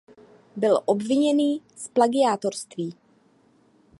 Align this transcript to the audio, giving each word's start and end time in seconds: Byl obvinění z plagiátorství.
Byl 0.55 0.79
obvinění 0.85 1.61
z 1.75 1.87
plagiátorství. 1.87 2.95